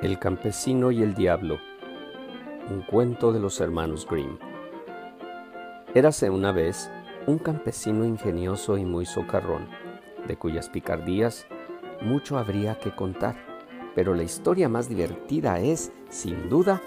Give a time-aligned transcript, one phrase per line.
[0.00, 1.58] El campesino y el diablo.
[2.70, 4.38] Un cuento de los hermanos Grimm.
[5.92, 6.88] Érase una vez
[7.26, 9.66] un campesino ingenioso y muy socarrón,
[10.28, 11.48] de cuyas picardías
[12.00, 13.34] mucho habría que contar,
[13.96, 16.80] pero la historia más divertida es, sin duda,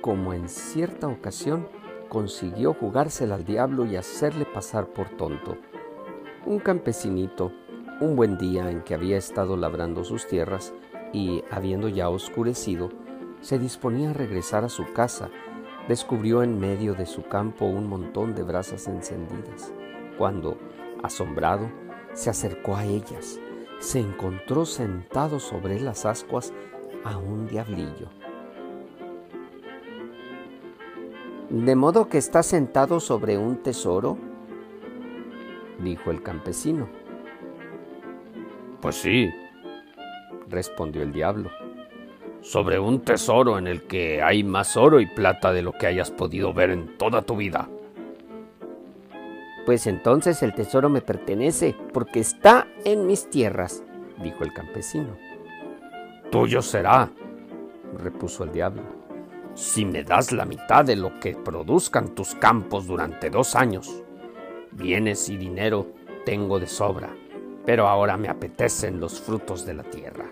[0.00, 1.68] como en cierta ocasión
[2.08, 5.58] consiguió jugársela al diablo y hacerle pasar por tonto.
[6.46, 7.52] Un campesinito,
[8.00, 10.72] un buen día en que había estado labrando sus tierras,
[11.12, 12.90] y, habiendo ya oscurecido,
[13.40, 15.30] se disponía a regresar a su casa,
[15.88, 19.72] descubrió en medio de su campo un montón de brasas encendidas,
[20.18, 20.58] cuando,
[21.02, 21.70] asombrado,
[22.12, 23.38] se acercó a ellas,
[23.78, 26.52] se encontró sentado sobre las ascuas
[27.04, 28.08] a un diablillo.
[31.48, 34.18] ¿De modo que está sentado sobre un tesoro?
[35.82, 36.88] dijo el campesino.
[38.82, 39.30] Pues sí,
[40.48, 41.50] respondió el diablo,
[42.40, 46.10] sobre un tesoro en el que hay más oro y plata de lo que hayas
[46.10, 47.68] podido ver en toda tu vida.
[49.66, 53.82] Pues entonces el tesoro me pertenece, porque está en mis tierras,
[54.22, 55.16] dijo el campesino.
[56.30, 57.10] Tuyo será,
[57.98, 58.82] repuso el diablo,
[59.54, 64.02] si me das la mitad de lo que produzcan tus campos durante dos años.
[64.72, 65.86] Bienes y dinero
[66.24, 67.10] tengo de sobra,
[67.68, 70.24] pero ahora me apetecen los frutos de la tierra.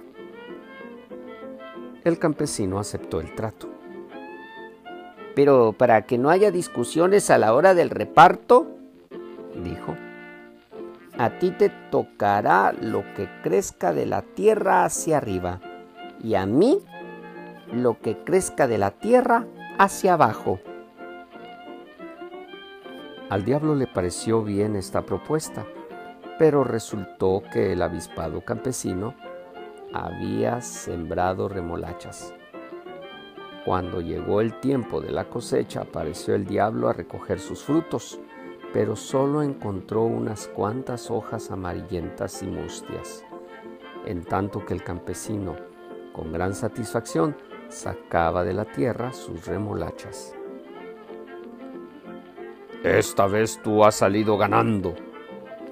[2.03, 3.69] El campesino aceptó el trato.
[5.35, 8.67] Pero para que no haya discusiones a la hora del reparto,
[9.63, 9.95] dijo,
[11.19, 15.61] a ti te tocará lo que crezca de la tierra hacia arriba
[16.25, 16.81] y a mí
[17.71, 19.45] lo que crezca de la tierra
[19.77, 20.59] hacia abajo.
[23.29, 25.67] Al diablo le pareció bien esta propuesta,
[26.39, 29.15] pero resultó que el avispado campesino
[29.93, 32.35] había sembrado remolachas.
[33.65, 38.21] Cuando llegó el tiempo de la cosecha, apareció el diablo a recoger sus frutos,
[38.73, 43.25] pero solo encontró unas cuantas hojas amarillentas y mustias,
[44.05, 45.57] en tanto que el campesino,
[46.13, 47.37] con gran satisfacción,
[47.69, 50.35] sacaba de la tierra sus remolachas.
[52.85, 54.95] Esta vez tú has salido ganando,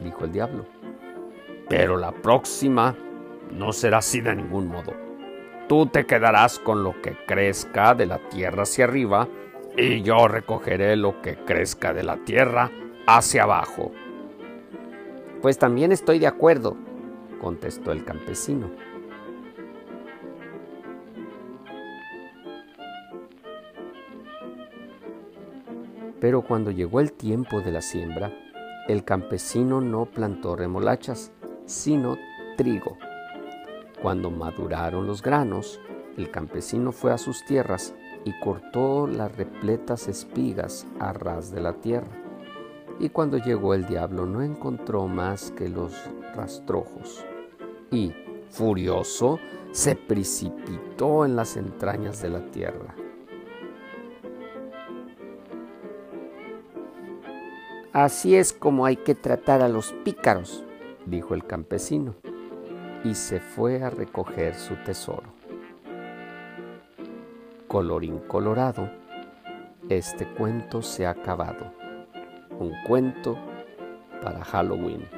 [0.04, 0.66] dijo el diablo,
[1.69, 2.94] pero la próxima
[3.50, 4.92] no será así de ningún modo.
[5.69, 9.28] Tú te quedarás con lo que crezca de la tierra hacia arriba
[9.76, 12.70] y yo recogeré lo que crezca de la tierra
[13.06, 13.91] hacia abajo.
[15.42, 16.76] Pues también estoy de acuerdo,
[17.41, 18.71] contestó el campesino.
[26.21, 28.32] Pero cuando llegó el tiempo de la siembra,
[28.89, 31.33] el campesino no plantó remolachas,
[31.65, 32.19] sino
[32.56, 32.99] trigo.
[34.03, 35.81] Cuando maduraron los granos,
[36.19, 41.72] el campesino fue a sus tierras y cortó las repletas espigas a ras de la
[41.75, 42.09] tierra.
[43.00, 45.95] Y cuando llegó el diablo no encontró más que los
[46.34, 47.25] rastrojos.
[47.91, 48.12] Y,
[48.51, 49.39] furioso,
[49.72, 52.95] se precipitó en las entrañas de la tierra.
[57.94, 60.65] Así es como hay que tratar a los pícaros,
[61.06, 62.16] dijo el campesino
[63.05, 65.32] y se fue a recoger su tesoro.
[67.69, 68.91] Colorín colorado,
[69.88, 71.72] este cuento se ha acabado.
[72.59, 73.38] Un cuento
[74.21, 75.09] para Halloween.